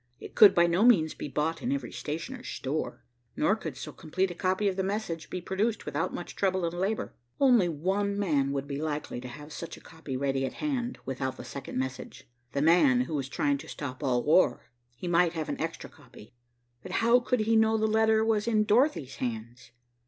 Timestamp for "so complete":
3.77-4.31